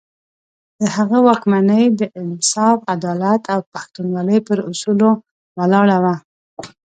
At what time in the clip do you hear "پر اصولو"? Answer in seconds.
4.47-5.09